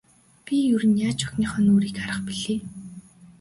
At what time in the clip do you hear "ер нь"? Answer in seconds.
0.73-0.99